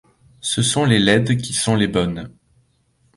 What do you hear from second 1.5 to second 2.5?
sont les bonnes.